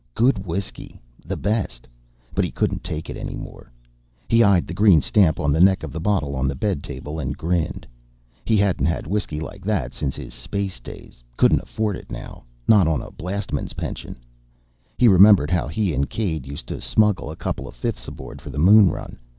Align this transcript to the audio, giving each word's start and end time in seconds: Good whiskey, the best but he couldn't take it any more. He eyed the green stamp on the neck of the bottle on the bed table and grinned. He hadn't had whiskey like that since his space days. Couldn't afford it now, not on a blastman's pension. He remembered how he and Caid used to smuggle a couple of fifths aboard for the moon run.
Good 0.15 0.43
whiskey, 0.47 0.99
the 1.23 1.37
best 1.37 1.87
but 2.33 2.43
he 2.43 2.49
couldn't 2.49 2.83
take 2.83 3.07
it 3.07 3.15
any 3.15 3.35
more. 3.35 3.71
He 4.27 4.41
eyed 4.41 4.65
the 4.65 4.73
green 4.73 4.99
stamp 4.99 5.39
on 5.39 5.51
the 5.51 5.61
neck 5.61 5.83
of 5.83 5.91
the 5.93 5.99
bottle 5.99 6.35
on 6.35 6.47
the 6.47 6.55
bed 6.55 6.81
table 6.83 7.19
and 7.19 7.37
grinned. 7.37 7.85
He 8.43 8.57
hadn't 8.57 8.87
had 8.87 9.05
whiskey 9.05 9.39
like 9.39 9.63
that 9.63 9.93
since 9.93 10.15
his 10.15 10.33
space 10.33 10.79
days. 10.79 11.23
Couldn't 11.37 11.61
afford 11.61 11.97
it 11.97 12.11
now, 12.11 12.43
not 12.67 12.87
on 12.87 13.03
a 13.03 13.11
blastman's 13.11 13.73
pension. 13.73 14.15
He 14.97 15.07
remembered 15.07 15.51
how 15.51 15.67
he 15.67 15.93
and 15.93 16.09
Caid 16.09 16.47
used 16.47 16.65
to 16.69 16.81
smuggle 16.81 17.29
a 17.29 17.35
couple 17.35 17.67
of 17.67 17.75
fifths 17.75 18.07
aboard 18.07 18.41
for 18.41 18.49
the 18.49 18.57
moon 18.57 18.89
run. 18.89 19.19